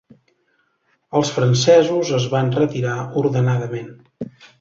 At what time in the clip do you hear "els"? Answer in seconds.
1.19-1.31